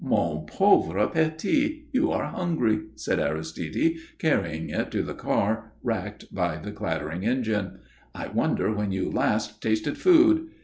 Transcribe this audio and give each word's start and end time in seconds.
"Mon 0.03 0.47
pauvre 0.47 1.05
petit, 1.13 1.85
you 1.91 2.09
are 2.09 2.25
hungry," 2.31 2.85
said 2.95 3.19
Aristide, 3.19 3.97
carrying 4.17 4.69
it 4.69 4.89
to 4.89 5.03
the 5.03 5.13
car 5.13 5.73
racked 5.83 6.33
by 6.33 6.57
the 6.57 6.71
clattering 6.71 7.23
engine. 7.23 7.77
"I 8.15 8.25
wonder 8.29 8.73
when 8.73 8.91
you 8.91 9.11
last 9.11 9.61
tasted 9.61 9.99
food? 9.99 10.47